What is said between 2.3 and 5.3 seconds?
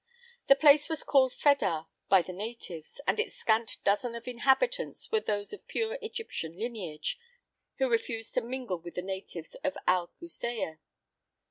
natives, and its scant dozen of inhabitants were